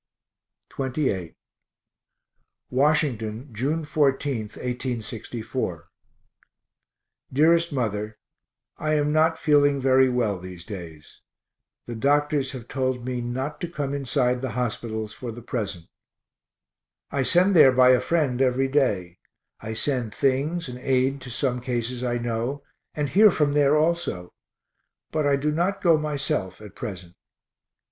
[0.75, 1.35] XXVIII
[2.71, 5.89] Washington, June 14, 1864.
[7.31, 8.17] DEAREST MOTHER.
[8.79, 11.21] I am not feeling very well these days
[11.85, 15.85] the doctors have told me not to come inside the hospitals for the present.
[17.11, 19.19] I send there by a friend every day;
[19.59, 22.63] I send things and aid to some cases I know,
[22.95, 24.33] and hear from there also,
[25.11, 27.13] but I do not go myself at present.